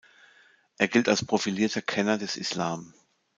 Er 0.79 0.87
gilt 0.87 1.07
als 1.09 1.23
profilierter 1.23 1.83
Kenner 1.83 2.17
des 2.17 2.35
Islam. 2.35 2.91